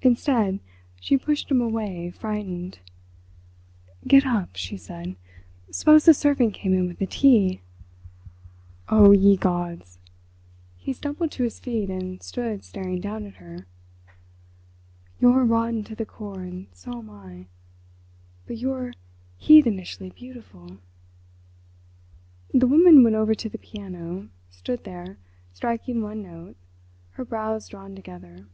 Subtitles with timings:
[0.00, 0.58] Instead,
[0.98, 2.78] she pushed him away—frightened.
[4.06, 5.16] "Get up," she said;
[5.70, 7.60] "suppose the servant came in with the tea?"
[8.88, 9.98] "Oh, ye gods!"
[10.78, 13.66] He stumbled to his feet and stood staring down at her.
[15.20, 17.44] "You're rotten to the core and so am I.
[18.46, 18.94] But you're
[19.36, 20.78] heathenishly beautiful."
[22.54, 28.46] The woman went over to the piano—stood there—striking one note—her brows drawn together.